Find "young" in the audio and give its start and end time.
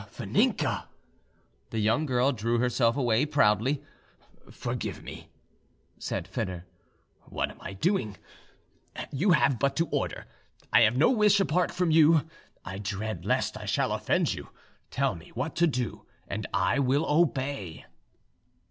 1.77-2.07